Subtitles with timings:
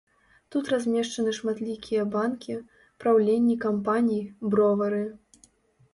[0.53, 2.57] Тут размешчаны шматлікія банкі,
[3.03, 4.23] праўленні кампаній,
[4.55, 5.03] бровары.